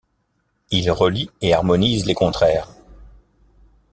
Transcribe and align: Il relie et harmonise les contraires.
Il 0.71 0.89
relie 0.89 1.29
et 1.41 1.53
harmonise 1.53 2.07
les 2.07 2.15
contraires. 2.15 2.71